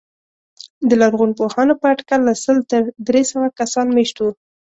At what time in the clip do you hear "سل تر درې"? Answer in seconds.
2.43-3.21